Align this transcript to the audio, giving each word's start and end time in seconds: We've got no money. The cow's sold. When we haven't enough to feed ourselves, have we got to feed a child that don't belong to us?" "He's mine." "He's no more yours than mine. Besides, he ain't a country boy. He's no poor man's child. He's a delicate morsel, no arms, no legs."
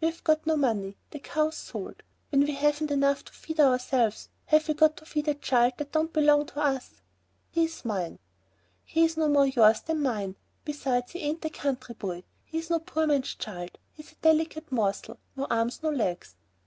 We've 0.00 0.24
got 0.24 0.46
no 0.46 0.56
money. 0.56 0.96
The 1.10 1.18
cow's 1.18 1.58
sold. 1.58 2.02
When 2.30 2.40
we 2.40 2.52
haven't 2.54 2.90
enough 2.90 3.22
to 3.26 3.32
feed 3.34 3.60
ourselves, 3.60 4.30
have 4.46 4.66
we 4.66 4.72
got 4.72 4.96
to 4.96 5.04
feed 5.04 5.28
a 5.28 5.34
child 5.34 5.74
that 5.76 5.92
don't 5.92 6.10
belong 6.10 6.46
to 6.46 6.62
us?" 6.62 7.02
"He's 7.50 7.84
mine." 7.84 8.18
"He's 8.82 9.18
no 9.18 9.28
more 9.28 9.46
yours 9.46 9.82
than 9.82 10.00
mine. 10.00 10.36
Besides, 10.64 11.12
he 11.12 11.18
ain't 11.18 11.44
a 11.44 11.50
country 11.50 11.94
boy. 11.96 12.24
He's 12.46 12.70
no 12.70 12.78
poor 12.78 13.06
man's 13.06 13.34
child. 13.34 13.76
He's 13.92 14.12
a 14.12 14.22
delicate 14.22 14.72
morsel, 14.72 15.18
no 15.36 15.46
arms, 15.50 15.82
no 15.82 15.90
legs." 15.90 16.34